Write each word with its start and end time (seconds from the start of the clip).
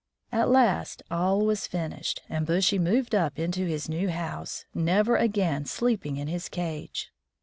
At 0.31 0.49
last 0.49 1.03
all 1.11 1.45
was 1.45 1.67
finished, 1.67 2.23
and 2.27 2.47
Bushy 2.47 2.79
moved 2.79 3.13
up 3.13 3.37
into 3.37 3.67
his 3.67 3.87
new 3.87 4.09
house, 4.09 4.65
never 4.73 5.15
again 5.15 5.65
sleeping 5.67 6.17
in 6.17 6.27
his 6.27 6.49
cage. 6.49 7.11